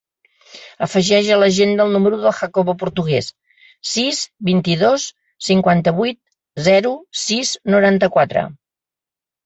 [0.85, 3.29] Afegeix a l'agenda el número del Jacobo Portugues:
[3.91, 5.07] sis, vint-i-dos,
[5.53, 6.21] cinquanta-vuit,
[6.73, 8.49] zero, sis, noranta-quatre.